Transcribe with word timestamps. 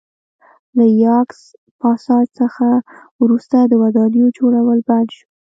له 0.77 0.85
یاکس 1.05 1.39
پاساج 1.79 2.25
څخه 2.39 2.67
وروسته 3.23 3.57
د 3.61 3.73
ودانیو 3.83 4.27
جوړول 4.37 4.79
بند 4.89 5.09
شول 5.15 5.29